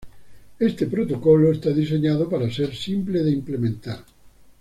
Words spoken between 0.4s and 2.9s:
Este protocolo está diseñado para ser